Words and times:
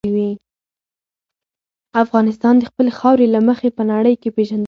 افغانستان 2.03 2.53
د 2.59 2.63
خپلې 2.69 2.91
خاورې 2.99 3.25
له 3.35 3.39
مخې 3.47 3.67
په 3.77 3.83
نړۍ 3.91 4.15
کې 4.21 4.29
پېژندل 4.35 4.53
کېږي. 4.53 4.59